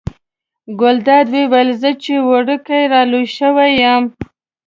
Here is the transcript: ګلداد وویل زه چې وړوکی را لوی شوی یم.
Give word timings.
ګلداد 0.79 1.25
وویل 1.35 1.69
زه 1.81 1.89
چې 2.03 2.13
وړوکی 2.29 2.81
را 2.91 3.01
لوی 3.11 3.25
شوی 3.37 3.71
یم. 3.83 4.03